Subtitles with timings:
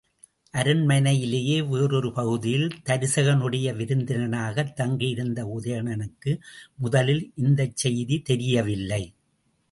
[0.53, 6.31] அரண்மனையிலேயே வேறொரு பகுதியில் தருசகனுடைய விருந்தினனாகத் தங்கியிருந்த உதயணனுக்கு
[6.75, 9.03] முதலில் இந்தச் செய்தி தெரியவில்லை.